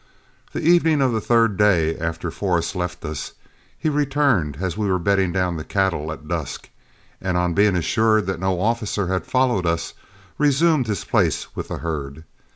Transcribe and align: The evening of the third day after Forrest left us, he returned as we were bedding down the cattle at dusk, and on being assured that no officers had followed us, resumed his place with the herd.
The 0.53 0.63
evening 0.67 0.99
of 0.99 1.11
the 1.11 1.21
third 1.21 1.57
day 1.57 1.95
after 1.95 2.31
Forrest 2.31 2.75
left 2.75 3.05
us, 3.05 3.33
he 3.77 3.87
returned 3.87 4.57
as 4.59 4.75
we 4.75 4.87
were 4.89 4.97
bedding 4.97 5.31
down 5.31 5.57
the 5.57 5.63
cattle 5.63 6.11
at 6.11 6.27
dusk, 6.27 6.69
and 7.21 7.37
on 7.37 7.53
being 7.53 7.75
assured 7.75 8.25
that 8.25 8.39
no 8.39 8.59
officers 8.59 9.11
had 9.11 9.27
followed 9.27 9.67
us, 9.67 9.93
resumed 10.39 10.87
his 10.87 11.05
place 11.05 11.55
with 11.55 11.67
the 11.67 11.77
herd. 11.77 12.23